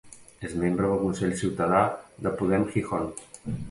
És 0.47 0.55
membre 0.61 0.89
del 0.93 1.03
Consell 1.03 1.37
Ciutadà 1.43 1.85
de 2.25 2.37
Podem 2.43 2.71
Gijón. 2.75 3.11